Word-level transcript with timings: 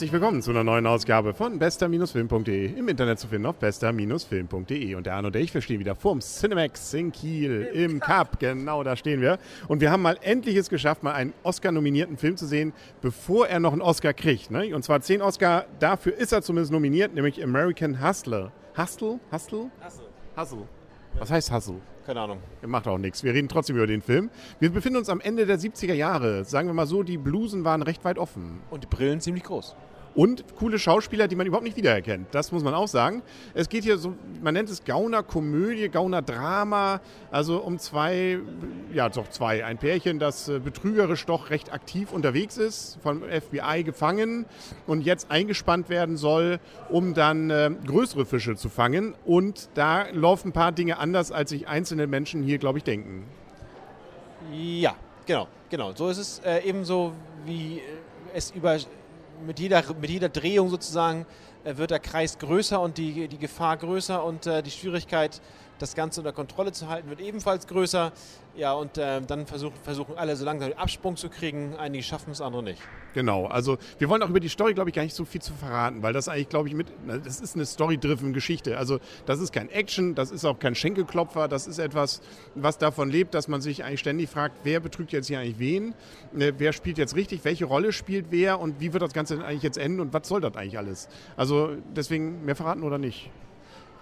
Herzlich 0.00 0.12
willkommen 0.12 0.40
zu 0.40 0.50
einer 0.50 0.64
neuen 0.64 0.86
Ausgabe 0.86 1.34
von 1.34 1.58
bester-film.de. 1.58 2.72
Im 2.72 2.88
Internet 2.88 3.18
zu 3.18 3.28
finden 3.28 3.44
auf 3.44 3.56
bester-film.de. 3.56 4.94
Und 4.94 5.04
der 5.04 5.14
Arno 5.14 5.26
und 5.26 5.36
ich, 5.36 5.52
wir 5.52 5.60
stehen 5.60 5.78
wieder 5.78 5.94
vorm 5.94 6.20
Cinemax 6.20 6.94
in 6.94 7.12
Kiel 7.12 7.68
im, 7.74 7.90
im 7.90 8.00
Cup. 8.00 8.40
Genau, 8.40 8.82
da 8.82 8.96
stehen 8.96 9.20
wir. 9.20 9.38
Und 9.68 9.82
wir 9.82 9.90
haben 9.90 10.00
mal 10.00 10.16
endlich 10.22 10.56
es 10.56 10.70
geschafft, 10.70 11.02
mal 11.02 11.12
einen 11.12 11.34
Oscar-nominierten 11.42 12.16
Film 12.16 12.38
zu 12.38 12.46
sehen, 12.46 12.72
bevor 13.02 13.48
er 13.48 13.60
noch 13.60 13.72
einen 13.72 13.82
Oscar 13.82 14.14
kriegt. 14.14 14.50
Ne? 14.50 14.74
Und 14.74 14.84
zwar 14.84 15.02
zehn 15.02 15.20
Oscar, 15.20 15.66
dafür 15.80 16.16
ist 16.16 16.32
er 16.32 16.40
zumindest 16.40 16.72
nominiert, 16.72 17.14
nämlich 17.14 17.44
American 17.44 18.02
Hustler. 18.02 18.52
Hustle? 18.78 19.20
Hustle? 19.30 19.70
Hustle. 19.84 20.06
Hustle. 20.34 20.68
Was 21.18 21.30
heißt 21.30 21.52
Hustle? 21.52 21.82
Keine 22.06 22.22
Ahnung. 22.22 22.38
Macht 22.66 22.88
auch 22.88 22.96
nichts. 22.96 23.22
Wir 23.22 23.34
reden 23.34 23.48
trotzdem 23.48 23.76
über 23.76 23.86
den 23.86 24.00
Film. 24.00 24.30
Wir 24.60 24.70
befinden 24.70 24.96
uns 24.96 25.10
am 25.10 25.20
Ende 25.20 25.44
der 25.44 25.58
70er 25.58 25.92
Jahre. 25.92 26.44
Sagen 26.44 26.68
wir 26.68 26.72
mal 26.72 26.86
so, 26.86 27.02
die 27.02 27.18
Blusen 27.18 27.64
waren 27.64 27.82
recht 27.82 28.02
weit 28.06 28.16
offen. 28.16 28.60
Und 28.70 28.84
die 28.84 28.88
Brillen 28.88 29.20
ziemlich 29.20 29.44
groß. 29.44 29.76
Und 30.14 30.56
coole 30.56 30.78
Schauspieler, 30.78 31.28
die 31.28 31.36
man 31.36 31.46
überhaupt 31.46 31.64
nicht 31.64 31.76
wiedererkennt. 31.76 32.28
Das 32.32 32.50
muss 32.50 32.64
man 32.64 32.74
auch 32.74 32.88
sagen. 32.88 33.22
Es 33.54 33.68
geht 33.68 33.84
hier 33.84 33.96
so, 33.96 34.14
man 34.42 34.54
nennt 34.54 34.68
es 34.68 34.84
Gauner-Komödie, 34.84 35.88
Gauner-Drama. 35.88 37.00
Also 37.30 37.58
um 37.58 37.78
zwei, 37.78 38.40
ja 38.92 39.08
doch 39.08 39.28
zwei. 39.28 39.64
Ein 39.64 39.78
Pärchen, 39.78 40.18
das 40.18 40.48
äh, 40.48 40.58
betrügerisch 40.58 41.26
doch 41.26 41.50
recht 41.50 41.72
aktiv 41.72 42.12
unterwegs 42.12 42.56
ist, 42.56 42.98
vom 43.02 43.22
FBI 43.22 43.84
gefangen 43.84 44.46
und 44.86 45.02
jetzt 45.02 45.30
eingespannt 45.30 45.88
werden 45.88 46.16
soll, 46.16 46.58
um 46.88 47.14
dann 47.14 47.50
äh, 47.50 47.70
größere 47.86 48.26
Fische 48.26 48.56
zu 48.56 48.68
fangen. 48.68 49.14
Und 49.24 49.68
da 49.74 50.08
laufen 50.10 50.48
ein 50.48 50.52
paar 50.52 50.72
Dinge 50.72 50.98
anders, 50.98 51.30
als 51.30 51.50
sich 51.50 51.68
einzelne 51.68 52.06
Menschen 52.06 52.42
hier, 52.42 52.58
glaube 52.58 52.78
ich, 52.78 52.84
denken. 52.84 53.24
Ja, 54.52 54.96
genau, 55.26 55.46
genau. 55.68 55.92
So 55.94 56.08
ist 56.08 56.18
es 56.18 56.38
äh, 56.40 56.60
ebenso, 56.64 57.12
wie 57.44 57.78
äh, 57.78 57.82
es 58.34 58.50
über 58.50 58.76
mit 59.46 59.58
jeder, 59.58 59.82
mit 60.00 60.10
jeder 60.10 60.28
Drehung 60.28 60.68
sozusagen 60.68 61.26
äh, 61.64 61.76
wird 61.76 61.90
der 61.90 62.00
Kreis 62.00 62.38
größer 62.38 62.80
und 62.80 62.98
die, 62.98 63.28
die 63.28 63.38
Gefahr 63.38 63.76
größer 63.76 64.24
und 64.24 64.46
äh, 64.46 64.62
die 64.62 64.70
Schwierigkeit, 64.70 65.40
das 65.78 65.94
Ganze 65.94 66.20
unter 66.20 66.32
Kontrolle 66.32 66.72
zu 66.72 66.88
halten, 66.88 67.08
wird 67.08 67.20
ebenfalls 67.20 67.66
größer. 67.66 68.12
Ja, 68.56 68.72
und 68.72 68.98
äh, 68.98 69.20
dann 69.22 69.46
versuchen, 69.46 69.76
versuchen 69.82 70.18
alle 70.18 70.36
so 70.36 70.44
langsam 70.44 70.70
den 70.70 70.78
Absprung 70.78 71.16
zu 71.16 71.28
kriegen. 71.28 71.76
Einige 71.76 72.02
schaffen 72.02 72.32
es, 72.32 72.40
andere 72.40 72.62
nicht. 72.62 72.82
Genau, 73.14 73.46
also 73.46 73.78
wir 73.98 74.08
wollen 74.08 74.22
auch 74.22 74.28
über 74.28 74.40
die 74.40 74.48
Story, 74.48 74.74
glaube 74.74 74.90
ich, 74.90 74.96
gar 74.96 75.02
nicht 75.02 75.14
so 75.14 75.24
viel 75.24 75.40
zu 75.40 75.52
verraten, 75.52 76.02
weil 76.02 76.12
das 76.12 76.28
eigentlich, 76.28 76.48
glaube 76.48 76.68
ich, 76.68 76.74
mit, 76.74 76.88
das 77.06 77.40
ist 77.40 77.56
eine 77.56 77.66
story-driven 77.66 78.32
Geschichte. 78.32 78.78
Also 78.78 79.00
das 79.26 79.40
ist 79.40 79.52
kein 79.52 79.68
Action, 79.70 80.14
das 80.14 80.30
ist 80.30 80.44
auch 80.44 80.58
kein 80.58 80.74
Schenkelklopfer, 80.74 81.48
das 81.48 81.66
ist 81.66 81.78
etwas, 81.78 82.20
was 82.54 82.78
davon 82.78 83.10
lebt, 83.10 83.34
dass 83.34 83.48
man 83.48 83.60
sich 83.60 83.84
eigentlich 83.84 84.00
ständig 84.00 84.30
fragt, 84.30 84.56
wer 84.62 84.80
betrügt 84.80 85.12
jetzt 85.12 85.26
hier 85.26 85.40
eigentlich 85.40 85.58
wen, 85.58 85.94
äh, 86.38 86.52
wer 86.58 86.72
spielt 86.72 86.98
jetzt 86.98 87.16
richtig, 87.16 87.44
welche 87.44 87.64
Rolle 87.64 87.92
spielt 87.92 88.26
wer 88.30 88.60
und 88.60 88.80
wie 88.80 88.92
wird 88.92 89.02
das 89.02 89.12
Ganze 89.12 89.44
eigentlich 89.44 89.62
jetzt 89.62 89.78
enden 89.78 90.00
und 90.00 90.12
was 90.12 90.28
soll 90.28 90.40
das 90.40 90.54
eigentlich 90.54 90.78
alles? 90.78 91.08
Also 91.36 91.76
deswegen 91.94 92.44
mehr 92.44 92.56
verraten 92.56 92.82
oder 92.82 92.98
nicht? 92.98 93.30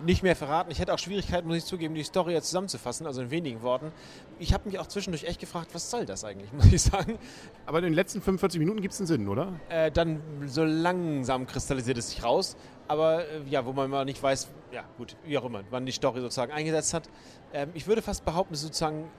Nicht 0.00 0.22
mehr 0.22 0.36
verraten. 0.36 0.70
Ich 0.70 0.78
hätte 0.78 0.94
auch 0.94 0.98
Schwierigkeiten, 0.98 1.46
muss 1.48 1.58
ich 1.58 1.64
zugeben, 1.64 1.94
die 1.94 2.02
Story 2.02 2.32
jetzt 2.32 2.46
zusammenzufassen, 2.46 3.06
also 3.06 3.22
in 3.22 3.30
wenigen 3.30 3.62
Worten. 3.62 3.92
Ich 4.38 4.52
habe 4.52 4.68
mich 4.68 4.78
auch 4.78 4.86
zwischendurch 4.86 5.24
echt 5.24 5.40
gefragt, 5.40 5.70
was 5.72 5.90
soll 5.90 6.06
das 6.06 6.24
eigentlich, 6.24 6.52
muss 6.54 6.72
ich 6.72 6.82
sagen. 6.82 7.18
Aber 7.66 7.78
in 7.78 7.84
den 7.84 7.94
letzten 7.94 8.20
45 8.20 8.58
Minuten 8.60 8.80
gibt 8.80 8.94
es 8.94 9.00
einen 9.00 9.06
Sinn, 9.06 9.28
oder? 9.28 9.52
Äh, 9.68 9.90
dann 9.90 10.22
so 10.46 10.64
langsam 10.64 11.46
kristallisiert 11.46 11.98
es 11.98 12.10
sich 12.10 12.22
raus. 12.22 12.56
Aber 12.86 13.28
äh, 13.28 13.42
ja, 13.48 13.66
wo 13.66 13.72
man 13.72 13.90
mal 13.90 14.04
nicht 14.04 14.22
weiß, 14.22 14.48
ja 14.72 14.84
gut, 14.96 15.16
wie 15.24 15.36
auch 15.36 15.44
immer, 15.44 15.62
wann 15.70 15.86
die 15.86 15.92
Story 15.92 16.20
sozusagen 16.20 16.52
eingesetzt 16.52 16.94
hat. 16.94 17.08
Ähm, 17.52 17.70
ich 17.74 17.86
würde 17.86 18.02
fast 18.02 18.24
behaupten, 18.24 18.54
es 18.54 18.60
ist 18.60 18.66
sozusagen 18.68 19.10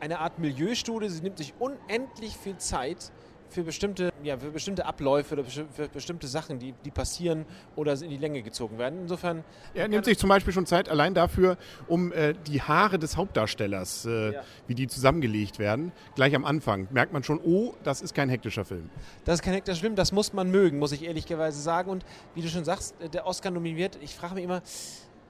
eine 0.00 0.20
Art 0.20 0.38
Milieustudie. 0.38 1.08
Sie 1.08 1.22
nimmt 1.22 1.38
sich 1.38 1.54
unendlich 1.58 2.36
viel 2.36 2.56
Zeit 2.58 3.12
für 3.50 3.62
bestimmte, 3.62 4.10
ja, 4.22 4.36
für 4.36 4.50
bestimmte 4.50 4.86
Abläufe 4.86 5.34
oder 5.34 5.44
für 5.44 5.88
bestimmte 5.88 6.26
Sachen, 6.26 6.58
die, 6.58 6.74
die 6.84 6.90
passieren 6.90 7.46
oder 7.76 7.92
in 7.92 8.10
die 8.10 8.16
Länge 8.16 8.42
gezogen 8.42 8.78
werden. 8.78 9.00
Insofern. 9.02 9.44
Er 9.74 9.88
nimmt 9.88 10.04
sich 10.04 10.18
zum 10.18 10.28
Beispiel 10.28 10.52
schon 10.52 10.66
Zeit 10.66 10.88
allein 10.88 11.14
dafür, 11.14 11.56
um 11.86 12.12
äh, 12.12 12.34
die 12.46 12.60
Haare 12.62 12.98
des 12.98 13.16
Hauptdarstellers, 13.16 14.04
äh, 14.04 14.34
ja. 14.34 14.42
wie 14.66 14.74
die 14.74 14.86
zusammengelegt 14.86 15.58
werden. 15.58 15.92
Gleich 16.14 16.34
am 16.34 16.44
Anfang 16.44 16.88
merkt 16.90 17.12
man 17.12 17.22
schon, 17.22 17.40
oh, 17.42 17.74
das 17.82 18.02
ist 18.02 18.14
kein 18.14 18.28
hektischer 18.28 18.64
Film. 18.64 18.90
Das 19.24 19.36
ist 19.36 19.42
kein 19.42 19.54
hektischer 19.54 19.80
Film, 19.80 19.94
das 19.94 20.12
muss 20.12 20.32
man 20.32 20.50
mögen, 20.50 20.78
muss 20.78 20.92
ich 20.92 21.04
ehrlicherweise 21.04 21.60
sagen. 21.60 21.90
Und 21.90 22.04
wie 22.34 22.42
du 22.42 22.48
schon 22.48 22.64
sagst, 22.64 22.94
äh, 23.00 23.08
der 23.08 23.26
Oscar 23.26 23.50
nominiert, 23.50 23.98
ich 24.02 24.14
frage 24.14 24.34
mich 24.34 24.44
immer, 24.44 24.62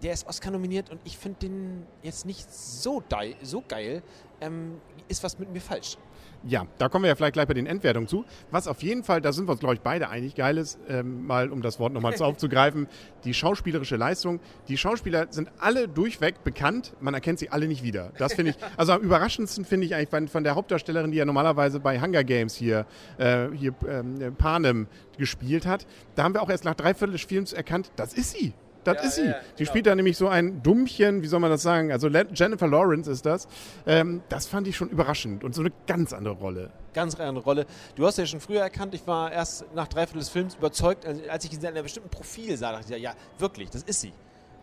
der 0.03 0.13
ist 0.13 0.27
Oscar 0.27 0.51
nominiert 0.51 0.91
und 0.91 1.01
ich 1.05 1.19
finde 1.19 1.41
den 1.41 1.87
jetzt 2.03 2.27
nicht 2.27 2.53
so, 2.53 3.03
so 3.43 3.65
geil. 3.67 4.03
Ähm, 4.41 4.81
ist 5.09 5.25
was 5.25 5.39
mit 5.39 5.53
mir 5.53 5.61
falsch? 5.61 5.97
Ja, 6.45 6.67
da 6.79 6.89
kommen 6.89 7.03
wir 7.03 7.09
ja 7.09 7.17
vielleicht 7.17 7.33
gleich 7.33 7.49
bei 7.49 7.55
den 7.55 7.67
Endwertungen 7.67 8.07
zu. 8.07 8.25
Was 8.53 8.69
auf 8.69 8.83
jeden 8.83 9.03
Fall, 9.03 9.21
da 9.21 9.33
sind 9.33 9.49
wir 9.49 9.53
uns, 9.53 9.61
glaube 9.61 9.75
ich, 9.75 9.81
beide 9.81 10.09
einig, 10.09 10.37
geil 10.37 10.57
ist, 10.57 10.79
ähm, 10.89 11.27
mal 11.27 11.51
um 11.51 11.63
das 11.63 11.81
Wort 11.81 11.93
nochmal 11.93 12.15
aufzugreifen, 12.21 12.87
die 13.25 13.35
schauspielerische 13.35 13.97
Leistung. 13.97 14.39
Die 14.69 14.79
Schauspieler 14.79 15.27
sind 15.31 15.51
alle 15.59 15.89
durchweg 15.89 16.45
bekannt, 16.45 16.95
man 17.01 17.15
erkennt 17.15 17.41
sie 17.41 17.51
alle 17.51 17.67
nicht 17.67 17.83
wieder. 17.83 18.13
Das 18.19 18.35
finde 18.35 18.53
ich, 18.53 18.57
also 18.77 18.93
am 18.93 19.01
überraschendsten 19.01 19.65
finde 19.65 19.87
ich 19.87 19.95
eigentlich 19.97 20.11
von, 20.11 20.29
von, 20.29 20.45
der 20.45 20.55
Hauptdarstellerin, 20.55 21.11
die 21.11 21.19
ja 21.19 21.25
normalerweise 21.25 21.81
bei 21.81 22.01
Hunger 22.01 22.23
Games 22.23 22.55
hier, 22.55 22.87
äh, 23.19 23.49
hier 23.53 23.75
ähm, 23.89 24.37
Panem 24.37 24.87
gespielt 25.17 25.67
hat. 25.67 25.87
Da 26.15 26.23
haben 26.23 26.35
wir 26.35 26.43
auch 26.43 26.51
erst 26.51 26.65
nach 26.65 26.75
dreiviertel 26.75 27.13
des 27.13 27.23
Films 27.23 27.53
erkannt, 27.53 27.91
das 27.97 28.15
ist 28.15 28.31
sie. 28.31 28.55
Das 28.95 29.03
ja, 29.03 29.09
ist 29.09 29.15
sie. 29.17 29.25
Ja, 29.27 29.33
die 29.33 29.59
genau. 29.59 29.71
spielt 29.71 29.87
da 29.87 29.95
nämlich 29.95 30.17
so 30.17 30.29
ein 30.29 30.63
Dummchen, 30.63 31.23
wie 31.23 31.27
soll 31.27 31.41
man 31.41 31.51
das 31.51 31.63
sagen? 31.63 31.93
Also 31.93 32.09
Jennifer 32.09 32.67
Lawrence 32.67 33.11
ist 33.11 33.27
das. 33.27 33.49
Ähm, 33.87 34.23
das 34.29 34.47
fand 34.47 34.67
ich 34.69 34.77
schon 34.77 34.89
überraschend 34.89 35.45
und 35.45 35.55
so 35.55 35.63
eine 35.63 35.73
ganz 35.87 36.13
andere 36.13 36.35
Rolle. 36.35 36.71
Ganz 36.95 37.19
andere 37.19 37.45
Rolle. 37.45 37.67
Du 37.97 38.07
hast 38.07 38.19
ja 38.19 38.27
schon 38.27 38.41
früher 38.41 38.61
erkannt, 38.61 38.95
ich 38.95 39.07
war 39.07 39.31
erst 39.31 39.65
nach 39.75 39.89
dreiviertel 39.89 40.21
des 40.21 40.29
Films 40.29 40.55
überzeugt, 40.55 41.07
als 41.07 41.45
ich 41.45 41.53
in 41.53 41.65
einem 41.65 41.83
bestimmten 41.83 42.11
Profil 42.11 42.57
sah, 42.57 42.73
dachte 42.73 42.95
ich, 42.95 43.03
ja, 43.03 43.15
wirklich, 43.39 43.71
das 43.71 43.83
ist 43.83 44.01
sie. 44.01 44.13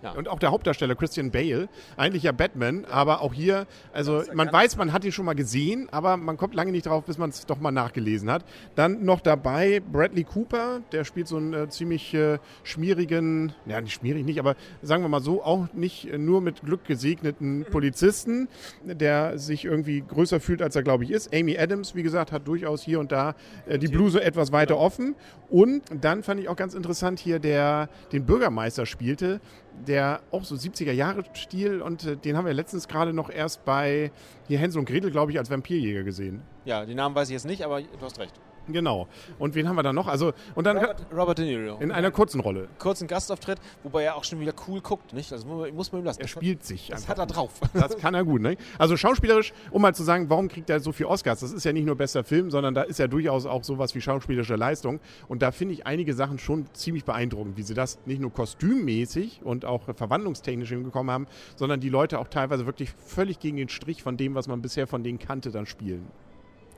Ja. 0.06 0.12
Und 0.12 0.28
auch 0.28 0.38
der 0.38 0.52
Hauptdarsteller 0.52 0.94
Christian 0.94 1.32
Bale, 1.32 1.68
eigentlich 1.98 2.22
ja 2.22 2.32
Batman, 2.32 2.86
aber 2.86 3.22
auch 3.22 3.34
hier, 3.34 3.66
also 3.92 4.22
man 4.36 4.54
weiß, 4.54 4.78
man 4.78 4.94
hat 4.94 5.04
ihn 5.04 5.12
schon 5.12 5.26
mal 5.26 5.34
gesehen, 5.34 5.88
aber 5.92 6.16
man 6.16 6.38
kommt 6.38 6.54
lange 6.54 6.72
nicht 6.72 6.86
drauf, 6.86 7.06
bis 7.06 7.18
man 7.18 7.32
es 7.32 7.48
doch 7.48 7.60
mal 7.60 7.72
nachgelesen 7.72 8.30
hat. 8.30 8.46
Dann 8.76 9.04
noch 9.04 9.20
dabei 9.20 9.80
Bradley 9.80 10.24
Cooper, 10.24 10.82
der 10.92 11.06
spielt 11.06 11.28
so 11.28 11.38
einen 11.38 11.54
äh, 11.54 11.70
ziemlich 11.70 12.14
äh, 12.14 12.38
schmierigen, 12.64 13.54
ja 13.66 13.82
nicht 13.82 13.94
schmierig 13.94 14.26
nicht, 14.26 14.40
aber 14.40 14.56
sagen 14.84 15.04
wir 15.04 15.10
mal 15.10 15.22
so, 15.22 15.44
auch 15.44 15.74
nicht 15.74 16.16
nur 16.16 16.40
mit 16.40 16.62
Glück 16.62 16.86
gesegneten 16.86 17.60
mhm. 17.60 17.66
Polizisten, 17.66 18.48
der 18.84 19.40
sich 19.40 19.66
irgendwie 19.66 20.04
größer 20.08 20.40
fühlt, 20.40 20.62
als 20.62 20.76
er 20.76 20.84
glaube 20.84 21.04
ich 21.04 21.10
ist. 21.10 21.34
Amy 21.34 21.58
Adams, 21.58 21.96
wie 21.96 22.04
gesagt, 22.04 22.32
hat 22.32 22.48
durchaus 22.48 22.84
hier 22.84 23.00
und 23.00 23.12
da 23.12 23.34
äh, 23.66 23.80
die 23.80 23.88
Bluse 23.88 24.24
etwas 24.24 24.52
weiter 24.52 24.76
genau. 24.76 24.86
offen. 24.86 25.16
Und 25.50 25.84
dann 26.02 26.22
fand 26.22 26.40
ich 26.40 26.48
auch 26.48 26.56
ganz 26.56 26.76
interessant 26.76 27.20
hier, 27.20 27.40
der 27.40 27.90
den 28.12 28.26
Bürgermeister 28.26 28.86
spielte, 28.86 29.40
der 29.88 30.22
auch 30.32 30.44
so 30.44 30.56
70er 30.56 30.92
Jahre 30.92 31.24
Stil 31.34 31.82
und 31.82 32.06
äh, 32.06 32.18
den 32.18 32.38
haben 32.38 32.46
wir 32.46 32.54
letztens 32.54 32.88
gerade 32.88 33.14
noch 33.14 33.30
erst 33.30 33.66
bei 33.66 34.12
hier 34.48 34.60
Hänsel 34.60 34.80
und 34.80 34.86
Gretel, 34.86 35.12
glaube 35.12 35.32
ich, 35.32 35.40
als 35.40 35.50
Vampirjäger 35.50 36.04
gesehen. 36.04 36.42
Ja, 36.66 36.86
den 36.86 36.98
Namen 36.98 37.16
weiß 37.16 37.30
ich 37.30 37.34
jetzt 37.34 37.46
nicht, 37.46 37.64
aber 37.64 37.82
du 37.82 38.02
hast 38.02 38.20
recht. 38.20 38.34
Genau. 38.68 39.08
Und 39.40 39.56
wen 39.56 39.68
haben 39.68 39.76
wir 39.76 39.84
da 39.84 39.94
noch? 39.94 40.08
Also, 40.08 40.34
und 40.56 40.66
dann 40.66 40.78
Robert, 40.78 41.06
Robert 41.16 41.38
De 41.38 41.46
Niro. 41.46 41.78
In 41.80 41.92
einer 41.92 42.12
kurzen 42.12 42.40
Rolle. 42.40 42.68
Kurzen 42.80 43.08
Gastauftritt, 43.08 43.60
wobei 43.84 44.04
er 44.04 44.16
auch 44.16 44.24
schon 44.24 44.40
wieder 44.40 44.54
cool 44.68 44.82
guckt, 44.82 45.14
nicht? 45.14 45.32
Das 45.32 45.46
muss 45.46 45.92
man 45.92 46.02
ihm 46.02 46.06
lassen. 46.06 46.22
Er 46.22 46.28
spielt 46.28 46.64
sich. 46.64 46.88
Das 46.90 47.08
hat 47.08 47.20
er 47.20 47.26
drauf. 47.26 47.52
Das 47.74 47.98
kann 47.98 48.14
er 48.14 48.24
gut, 48.24 48.42
ne? 48.42 48.58
Also 48.78 48.98
schauspielerisch, 48.98 49.54
um 49.72 49.82
mal 49.82 49.94
zu 49.94 50.04
sagen, 50.04 50.30
warum 50.30 50.48
kriegt 50.48 50.70
er 50.70 50.80
so 50.80 50.92
viel 50.92 51.06
Oscars? 51.06 51.40
Das 51.42 51.52
ist 51.52 51.64
ja 51.64 51.74
nicht 51.74 51.86
nur 51.86 51.96
bester 51.96 52.24
Film, 52.24 52.50
sondern 52.52 52.74
da 52.74 52.82
ist 52.84 53.00
ja 53.00 53.08
durchaus 53.08 53.46
auch 53.46 53.64
sowas 53.64 53.94
wie 53.96 54.02
schauspielerische 54.02 54.56
Leistung. 54.56 55.00
Und 55.28 55.42
da 55.42 55.52
finde 55.52 55.74
ich 55.74 55.86
einige 55.86 56.14
Sachen 56.14 56.40
schon 56.40 56.66
ziemlich 56.74 57.06
beeindruckend, 57.06 57.58
wie 57.58 57.64
sie 57.64 57.74
das 57.74 58.00
nicht 58.06 58.22
nur 58.22 58.34
kostümmäßig 58.34 59.42
und 59.44 59.66
auch 59.66 59.84
verwandlungstechnisch 59.96 60.70
hingekommen 60.70 61.14
haben, 61.14 61.28
sondern 61.56 61.80
die 61.80 61.90
Leute 61.90 62.20
auch 62.20 62.28
teilweise 62.28 62.66
wirklich 62.66 62.92
völlig 62.92 63.40
gegen 63.40 63.58
den 63.58 63.70
Strich 63.70 64.02
von 64.02 64.18
dem, 64.18 64.36
was 64.36 64.48
man 64.48 64.62
bisher 64.62 64.88
von 64.88 65.04
denen 65.04 65.20
kannte, 65.20 65.52
dann 65.52 65.66
spielen. 65.66 66.08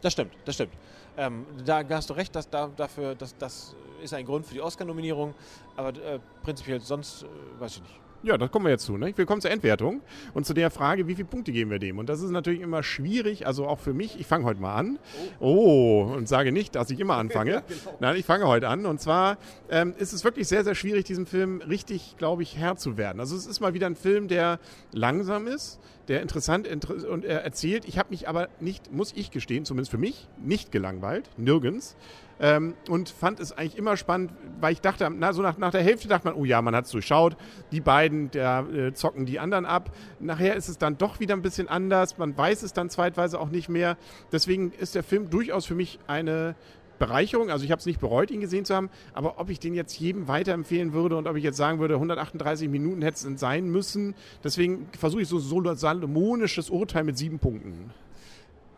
Das 0.02 0.14
stimmt, 0.14 0.32
das 0.46 0.56
stimmt. 0.56 0.74
Ähm, 1.18 1.46
da, 1.66 1.84
hast 1.90 2.10
du 2.10 2.14
recht, 2.14 2.36
dass 2.36 2.50
da, 2.50 2.70
dafür, 2.76 3.16
dass, 3.16 3.36
das 3.38 3.76
ist 4.04 4.14
ein 4.14 4.26
Grund 4.26 4.46
für 4.46 4.54
die 4.54 4.62
Oscar-Nominierung, 4.62 5.34
aber 5.76 5.90
äh, 5.90 6.20
prinzipiell 6.44 6.80
sonst 6.80 7.24
äh, 7.24 7.28
weiß 7.60 7.78
ich 7.78 7.82
nicht. 7.82 8.00
Ja, 8.24 8.38
das 8.38 8.50
kommen 8.52 8.66
wir 8.66 8.72
jetzt 8.72 8.86
zu. 8.86 8.98
Ne? 8.98 9.14
Wir 9.16 9.26
kommen 9.26 9.42
zur 9.42 9.52
Endwertung 9.52 10.02
und 10.34 10.46
zu 10.46 10.54
der 10.54 10.72
Frage, 10.72 11.08
wie 11.08 11.16
viele 11.16 11.28
Punkte 11.28 11.52
geben 11.52 11.70
wir 11.70 11.80
dem? 11.80 12.00
Und 12.00 12.10
das 12.10 12.22
ist 12.22 12.32
natürlich 12.32 12.62
immer 12.62 12.82
schwierig, 12.82 13.46
also 13.46 13.68
auch 13.68 13.80
für 13.80 13.94
mich. 13.94 14.20
Ich 14.20 14.26
fange 14.26 14.44
heute 14.44 14.60
mal 14.60 14.76
an. 14.76 15.00
Oh. 15.40 16.08
oh, 16.10 16.14
und 16.16 16.28
sage 16.28 16.52
nicht, 16.52 16.76
dass 16.76 16.90
ich 16.90 17.00
immer 17.00 17.16
anfange. 17.18 17.52
ja, 17.52 17.60
genau. 17.62 17.98
Nein, 18.00 18.16
ich 18.18 18.26
fange 18.26 18.48
heute 18.48 18.70
an. 18.70 18.86
Und 18.86 19.00
zwar 19.00 19.38
ähm, 19.70 19.94
ist 19.98 20.14
es 20.14 20.24
wirklich 20.24 20.48
sehr, 20.48 20.64
sehr 20.64 20.74
schwierig, 20.76 21.06
diesem 21.06 21.28
Film 21.28 21.62
richtig, 21.62 22.16
glaube 22.18 22.42
ich, 22.44 22.58
Herr 22.58 22.76
zu 22.76 22.98
werden. 22.98 23.20
Also 23.20 23.36
es 23.36 23.46
ist 23.46 23.60
mal 23.60 23.74
wieder 23.74 23.86
ein 23.86 23.96
Film, 23.96 24.28
der 24.28 24.60
langsam 24.92 25.48
ist, 25.48 25.80
der 26.08 26.22
interessant 26.22 26.68
inter 26.68 27.10
und 27.10 27.26
er 27.26 27.44
erzählt. 27.44 27.86
Ich 27.86 27.98
habe 27.98 28.10
mich 28.10 28.28
aber 28.28 28.50
nicht, 28.60 28.92
muss 28.92 29.14
ich 29.16 29.32
gestehen, 29.32 29.66
zumindest 29.66 29.92
für 29.92 29.98
mich, 29.98 30.28
nicht 30.42 30.72
gelangweilt. 30.72 31.30
Nirgends. 31.38 31.96
Ähm, 32.40 32.76
und 32.88 33.10
fand 33.10 33.40
es 33.40 33.52
eigentlich 33.52 33.78
immer 33.78 33.98
spannend, 33.98 34.32
weil 34.62 34.74
ich 34.74 34.82
dachte, 34.82 35.10
na, 35.10 35.34
so 35.34 35.42
nach, 35.42 35.58
nach 35.58 35.72
der 35.72 35.82
Hälfte 35.82 36.08
dachte 36.08 36.28
man, 36.28 36.36
oh 36.36 36.46
ja, 36.46 36.62
man 36.62 36.76
hat 36.76 36.86
es 36.86 36.92
durchschaut, 36.92 37.36
die 37.72 37.82
beiden, 37.82 38.30
der 38.30 38.68
äh, 38.72 38.94
zocken 38.94 39.26
die 39.26 39.40
anderen 39.40 39.66
ab. 39.66 39.92
Nachher 40.20 40.56
ist 40.56 40.68
es 40.68 40.78
dann 40.78 40.98
doch 40.98 41.20
wieder 41.20 41.36
ein 41.36 41.42
bisschen 41.42 41.68
anders, 41.68 42.18
man 42.20 42.38
weiß 42.38 42.62
es 42.62 42.74
dann 42.74 42.92
zeitweise 42.92 43.40
auch 43.40 43.50
nicht 43.50 43.70
mehr. 43.70 43.98
Deswegen 44.32 44.72
ist 44.72 44.94
der 44.94 45.04
Film 45.04 45.32
durchaus 45.32 45.66
für 45.66 45.76
mich 45.76 46.00
eine 46.06 46.56
Bereicherung. 47.00 47.50
Also 47.50 47.66
ich 47.66 47.72
habe 47.72 47.80
es 47.80 47.86
nicht 47.86 48.00
bereut, 48.00 48.32
ihn 48.32 48.42
gesehen 48.42 48.66
zu 48.66 48.76
haben, 48.76 48.90
aber 49.14 49.40
ob 49.40 49.50
ich 49.50 49.60
den 49.60 49.74
jetzt 49.74 50.00
jedem 50.00 50.28
weiterempfehlen 50.28 50.94
würde 50.94 51.18
und 51.18 51.28
ob 51.28 51.36
ich 51.36 51.44
jetzt 51.44 51.58
sagen 51.58 51.80
würde, 51.80 51.96
138 51.96 52.70
Minuten 52.70 53.02
hätte 53.02 53.28
es 53.28 53.40
sein 53.40 53.70
müssen, 53.70 54.16
deswegen 54.44 54.88
versuche 54.98 55.22
ich 55.22 55.28
so 55.28 55.38
ein 55.38 55.78
salomonisches 55.78 56.70
Urteil 56.70 57.04
mit 57.04 57.18
sieben 57.18 57.40
Punkten. 57.40 57.92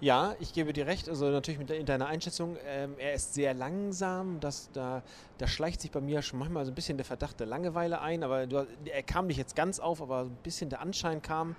Ja, 0.02 0.36
ich 0.40 0.54
gebe 0.54 0.72
dir 0.72 0.88
recht. 0.88 1.10
Also 1.10 1.30
natürlich 1.30 1.60
mit 1.60 1.70
in 1.72 1.86
deiner 1.86 2.08
Einschätzung, 2.08 2.56
ähm, 2.66 2.96
er 2.98 3.14
ist 3.14 3.34
sehr 3.34 3.54
langsam. 3.54 4.40
Das, 4.40 4.72
da, 4.72 5.04
da 5.38 5.48
schleicht 5.48 5.82
sich 5.82 5.92
bei 5.92 6.00
mir 6.00 6.22
schon 6.22 6.40
manchmal 6.40 6.64
so 6.64 6.72
ein 6.72 6.76
bisschen 6.76 6.98
der 6.98 7.06
Verdacht 7.06 7.40
der 7.42 7.48
Langeweile 7.48 8.00
ein. 8.00 8.24
Aber 8.24 8.48
du, 8.48 8.66
er 8.86 9.04
kam 9.04 9.28
nicht 9.28 9.38
jetzt 9.38 9.58
ganz 9.58 9.80
auf, 9.80 10.02
aber 10.02 10.22
ein 10.22 10.38
bisschen 10.42 10.70
der 10.70 10.80
Anschein 10.80 11.22
kam. 11.22 11.58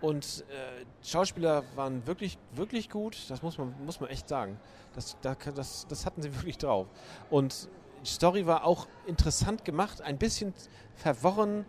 Und 0.00 0.44
äh, 0.48 0.84
Schauspieler 1.02 1.64
waren 1.74 2.06
wirklich, 2.06 2.38
wirklich 2.52 2.90
gut. 2.90 3.16
Das 3.28 3.42
muss 3.42 3.58
man, 3.58 3.74
muss 3.84 4.00
man 4.00 4.10
echt 4.10 4.28
sagen. 4.28 4.58
Das, 4.94 5.16
das, 5.22 5.86
das 5.88 6.06
hatten 6.06 6.22
sie 6.22 6.34
wirklich 6.36 6.58
drauf. 6.58 6.86
Und 7.30 7.68
die 8.02 8.10
Story 8.10 8.46
war 8.46 8.64
auch 8.64 8.86
interessant 9.06 9.64
gemacht, 9.64 10.02
ein 10.02 10.18
bisschen 10.18 10.54
verworren 10.94 11.64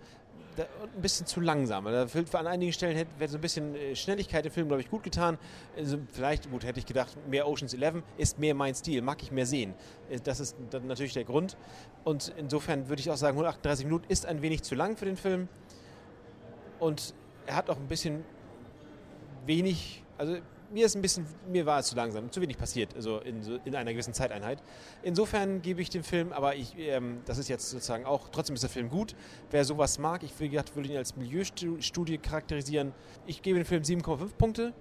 ein 0.60 1.02
bisschen 1.02 1.26
zu 1.26 1.40
langsam. 1.40 1.86
Da 1.86 2.08
an 2.34 2.48
einigen 2.48 2.74
Stellen 2.74 2.96
hätte 2.96 3.28
so 3.28 3.38
ein 3.38 3.42
bisschen 3.42 3.76
äh, 3.76 3.96
Schnelligkeit 3.96 4.46
im 4.46 4.52
Film, 4.52 4.68
glaube 4.68 4.82
ich, 4.82 4.90
gut 4.90 5.04
getan. 5.04 5.38
Also 5.76 5.98
vielleicht, 6.12 6.50
gut, 6.50 6.64
hätte 6.64 6.80
ich 6.80 6.86
gedacht, 6.86 7.16
mehr 7.28 7.48
Oceans 7.48 7.74
11 7.74 8.04
ist 8.18 8.40
mehr 8.40 8.56
mein 8.56 8.74
Stil, 8.74 9.02
mag 9.02 9.22
ich 9.22 9.32
mehr 9.32 9.46
sehen. 9.46 9.74
Äh, 10.10 10.20
das 10.24 10.40
ist 10.40 10.56
natürlich 10.72 11.14
der 11.14 11.26
Grund. 11.26 11.58
Und 12.04 12.34
insofern 12.38 12.90
würde 12.90 13.00
ich 13.00 13.10
auch 13.10 13.18
sagen, 13.18 13.36
138 13.38 13.86
Minuten 13.86 14.06
ist 14.10 14.26
ein 14.26 14.42
wenig 14.42 14.64
zu 14.64 14.76
lang 14.76 14.98
für 14.98 15.06
den 15.06 15.18
Film. 15.18 15.48
Und 16.80 17.14
er 17.48 17.56
hat 17.56 17.70
auch 17.70 17.78
ein 17.78 17.88
bisschen 17.88 18.24
wenig, 19.46 20.04
also 20.18 20.38
mir 20.72 20.86
ist 20.86 20.96
ein 20.96 21.02
bisschen, 21.02 21.26
mir 21.50 21.66
war 21.66 21.80
es 21.80 21.88
zu 21.88 21.96
langsam, 21.96 22.30
zu 22.30 22.42
wenig 22.42 22.58
passiert, 22.58 22.94
also 22.96 23.20
in, 23.20 23.42
in 23.64 23.76
einer 23.76 23.94
gewissen 23.94 24.14
Zeiteinheit. 24.14 24.62
Insofern 25.02 25.62
gebe 25.62 25.82
ich 25.82 25.90
dem 25.90 26.04
Film, 26.04 26.34
aber 26.34 26.56
ich, 26.56 26.78
ähm, 26.78 27.22
das 27.26 27.38
ist 27.38 27.48
jetzt 27.48 27.70
sozusagen 27.70 28.06
auch, 28.06 28.30
trotzdem 28.30 28.54
ist 28.54 28.64
der 28.64 28.70
Film 28.70 28.90
gut. 28.90 29.16
Wer 29.50 29.64
sowas 29.64 29.98
mag, 29.98 30.24
ich 30.24 30.38
will, 30.40 30.52
würde 30.52 30.90
ihn 30.90 30.98
als 30.98 31.16
Milieustudie 31.16 32.18
charakterisieren. 32.18 32.94
Ich 33.26 33.42
gebe 33.42 33.60
dem 33.60 33.66
Film 33.66 33.84
7,5 33.84 34.34
Punkte, 34.38 34.74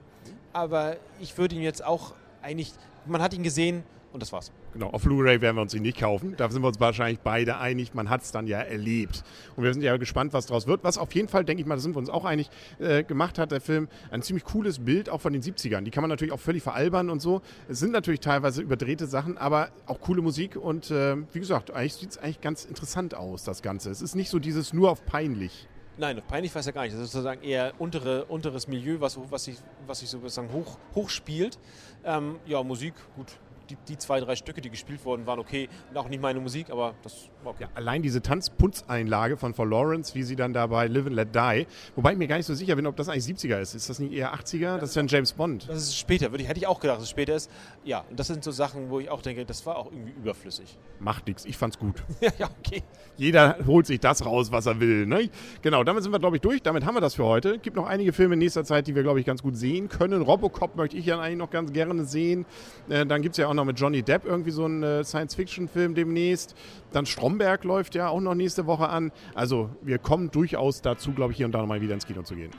aber 0.53 0.97
ich 1.21 1.39
würde 1.39 1.55
ihn 1.55 1.63
jetzt 1.63 1.85
auch 1.85 2.15
eigentlich, 2.43 2.73
man 3.07 3.23
hat 3.23 3.33
ihn 3.33 3.45
gesehen, 3.45 3.85
und 4.13 4.23
das 4.23 4.33
war's. 4.33 4.53
Genau, 4.73 4.89
auf 4.91 5.03
Blu-ray 5.03 5.41
werden 5.41 5.57
wir 5.57 5.63
uns 5.63 5.75
ihn 5.75 5.83
nicht 5.83 5.99
kaufen. 5.99 6.35
Da 6.37 6.51
sind 6.51 6.63
wir 6.63 6.69
uns 6.69 6.81
wahrscheinlich 6.81 7.21
beide 7.21 7.59
einig. 7.59 7.95
Man 7.95 8.09
hat 8.09 8.23
es 8.23 8.33
dann 8.33 8.47
ja 8.47 8.59
erlebt. 8.61 9.23
Und 9.57 9.65
wir 9.65 9.73
sind 9.73 9.83
ja 9.83 9.97
gespannt, 9.97 10.33
was 10.33 10.47
daraus 10.47 10.67
wird. 10.67 10.85
Was 10.85 10.99
auf 10.99 11.15
jeden 11.15 11.29
Fall, 11.29 11.45
denke 11.45 11.61
ich 11.61 11.67
mal, 11.67 11.75
da 11.75 11.81
sind 11.81 11.95
wir 11.95 11.99
uns 11.99 12.11
auch 12.11 12.25
einig, 12.25 12.49
äh, 12.79 13.05
gemacht 13.05 13.39
hat, 13.39 13.53
der 13.53 13.61
Film, 13.61 13.89
ein 14.11 14.23
ziemlich 14.23 14.45
cooles 14.45 14.79
Bild 14.79 15.09
auch 15.09 15.21
von 15.21 15.33
den 15.33 15.43
70ern. 15.43 15.83
Die 15.83 15.91
kann 15.91 16.03
man 16.03 16.11
natürlich 16.11 16.33
auch 16.33 16.41
völlig 16.41 16.63
veralbern 16.63 17.11
und 17.11 17.21
so. 17.21 17.43
Es 17.69 17.79
sind 17.79 17.93
natürlich 17.93 18.21
teilweise 18.21 18.63
überdrehte 18.63 19.07
Sachen, 19.07 19.39
aber 19.39 19.69
auch 19.87 20.01
coole 20.01 20.23
Musik. 20.23 20.57
Und 20.57 20.91
äh, 20.91 21.17
wie 21.33 21.41
gesagt, 21.41 21.71
eigentlich 21.71 21.95
sieht 21.95 22.11
es 22.11 22.19
eigentlich 22.19 22.41
ganz 22.41 22.65
interessant 22.65 23.15
aus, 23.15 23.45
das 23.45 23.63
Ganze. 23.63 23.91
Es 23.91 24.03
ist 24.03 24.15
nicht 24.15 24.31
so 24.31 24.39
dieses 24.39 24.73
nur 24.73 24.91
auf 24.91 25.05
peinlich. 25.05 25.69
Nein, 25.99 26.21
peinlich 26.29 26.55
weiß 26.55 26.67
er 26.67 26.73
gar 26.75 26.83
nicht. 26.83 26.95
Das 26.95 27.01
ist 27.01 27.13
sozusagen 27.13 27.43
eher 27.43 27.73
untere, 27.79 28.27
unteres 28.27 28.69
Milieu, 28.69 29.01
was, 29.01 29.19
was, 29.31 29.45
sich, 29.45 29.57
was 29.87 30.01
sich 30.01 30.11
sozusagen 30.11 30.53
hoch, 30.53 30.79
hoch 30.95 31.09
spielt. 31.09 31.59
Ähm, 32.05 32.39
ja, 32.45 32.63
Musik, 32.63 32.93
gut, 33.17 33.33
die, 33.71 33.77
die, 33.89 33.99
zwei, 33.99 34.21
drei 34.21 34.37
Stücke, 34.37 34.61
die 34.61 34.71
gespielt 34.71 35.05
wurden, 35.05 35.27
waren 35.27 35.39
okay. 35.39 35.69
Auch 35.95 36.09
nicht 36.09 36.21
meine 36.21 36.41
Musik, 36.41 36.71
aber 36.71 36.95
das 37.03 37.29
war 37.43 37.53
okay. 37.53 37.65
Ja, 37.65 37.69
allein 37.75 38.03
diese 38.03 38.23
Tanzpunzeinlage 38.23 39.37
von 39.37 39.55
For 39.55 39.67
Lawrence, 39.67 40.15
wie 40.15 40.23
sie 40.23 40.37
dann 40.37 40.53
dabei 40.53 40.87
Live 40.87 41.07
and 41.07 41.15
Let 41.15 41.35
Die, 41.35 41.67
wobei 41.95 42.13
ich 42.13 42.19
mir 42.19 42.29
gar 42.29 42.37
nicht 42.37 42.47
so 42.47 42.55
sicher 42.55 42.77
bin, 42.77 42.87
ob 42.87 42.97
das 42.97 43.09
eigentlich 43.09 43.25
70er 43.25 43.61
ist. 43.61 43.75
Ist 43.75 43.89
das 43.89 43.99
nicht 43.99 44.13
eher 44.13 44.35
80er? 44.35 44.79
Das 44.79 44.91
ist 44.91 44.97
ja 44.97 45.03
ein 45.03 45.09
James 45.09 45.33
Bond. 45.33 45.69
Das 45.69 45.79
ist 45.79 45.97
später, 45.97 46.31
würde 46.31 46.43
ich, 46.43 46.49
hätte 46.49 46.61
ich 46.61 46.67
auch 46.67 46.81
gedacht, 46.81 46.99
dass 46.99 47.05
es 47.05 47.11
später 47.11 47.35
ist. 47.35 47.51
Ja, 47.85 48.05
und 48.11 48.19
das 48.19 48.29
sind 48.29 48.45
so 48.45 48.51
Sachen, 48.51 48.91
wo 48.91 49.01
ich 49.01 49.11
auch 49.11 49.23
denke, 49.23 49.45
das 49.45 49.65
war 49.67 49.77
auch 49.77 49.91
irgendwie 49.91 50.13
überflüssig. 50.13 50.79
Macht 50.99 51.27
nichts, 51.27 51.45
ich 51.45 51.57
fand's 51.57 51.79
gut. 51.79 52.03
ja, 52.39 52.49
okay. 52.59 52.83
Jeder 53.17 53.59
holt 53.67 53.87
sich 53.87 54.01
das 54.01 54.25
raus, 54.25 54.53
was 54.53 54.67
er 54.67 54.81
will. 54.81 55.07
Ne? 55.07 55.31
Genau, 55.63 55.85
damit 55.85 56.03
sind 56.03 56.13
wir, 56.13 56.19
glaube 56.19 56.37
ich, 56.37 56.43
durch. 56.43 56.63
Damit 56.63 56.85
haben 56.85 56.95
wir 56.95 57.01
das 57.01 57.15
für 57.15 57.25
heute. 57.25 57.59
Gibt 57.59 57.77
noch 57.77 57.87
einige 57.87 58.13
Filme 58.13 58.35
in 58.35 58.41
nächster 58.41 58.65
Zeit, 58.65 58.87
die 58.87 58.95
wir, 58.95 59.03
glaube 59.03 59.21
ich, 59.21 59.27
ganz 59.27 59.43
gut 59.43 59.57
sehen 59.57 59.89
können. 59.89 60.23
Robocop 60.23 60.77
möchte 60.77 60.97
ich 60.97 61.07
ja 61.07 61.19
eigentlich 61.19 61.39
noch 61.39 61.51
ganz 61.51 61.73
gerne 61.73 62.05
sehen. 62.05 62.47
Äh, 62.89 63.07
dann 63.07 63.23
gibt 63.23 63.35
es 63.35 63.39
ja 63.39 63.49
auch 63.49 63.55
noch 63.57 63.65
mit 63.65 63.79
Johnny 63.81 64.03
Depp 64.03 64.25
irgendwie 64.25 64.51
so 64.51 64.65
einen 64.65 64.83
äh, 64.83 65.05
Science-Fiction-Film 65.05 65.95
demnächst. 65.95 66.55
Dann 66.93 67.07
Stromberg 67.07 67.65
läuft 67.65 67.95
ja 67.95 68.09
auch 68.09 68.21
noch 68.21 68.35
nächste 68.35 68.67
Woche 68.67 68.89
an. 68.89 69.13
Also 69.35 69.71
wir 69.83 69.99
kommen 69.99 70.31
durchaus 70.31 70.83
dazu, 70.83 71.13
glaube 71.13 71.33
ich, 71.33 71.39
hier 71.39 71.47
und 71.47 71.53
da 71.53 71.65
mal 71.67 71.81
wieder 71.81 71.95
ins 71.95 72.07
Kino 72.07 72.23
zu 72.23 72.35
gehen. 72.35 72.51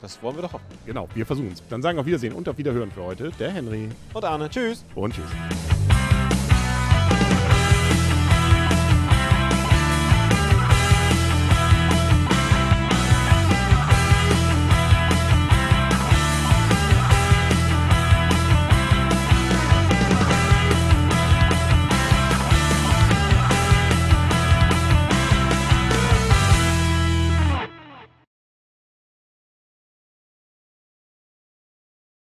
Das 0.00 0.22
wollen 0.22 0.36
wir 0.36 0.42
doch 0.42 0.52
hoffen. 0.52 0.66
Genau, 0.84 1.08
wir 1.14 1.24
versuchen 1.24 1.52
es. 1.52 1.62
Dann 1.68 1.80
sagen 1.80 1.96
wir 1.96 2.00
auf 2.00 2.06
Wiedersehen 2.06 2.34
und 2.34 2.48
auf 2.48 2.58
Wiederhören 2.58 2.90
für 2.90 3.04
heute 3.04 3.30
der 3.38 3.50
Henry. 3.50 3.88
Und 4.12 4.24
Arne. 4.24 4.50
Tschüss. 4.50 4.84
Und 4.94 5.14
tschüss. 5.14 5.83